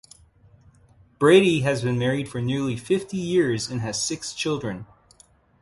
Brady 1.19 1.59
has 1.59 1.83
been 1.83 1.99
married 1.99 2.27
for 2.27 2.41
nearly 2.41 2.75
fifty 2.75 3.17
years 3.17 3.69
and 3.69 3.81
has 3.81 4.01
six 4.01 4.33
children. 4.33 4.87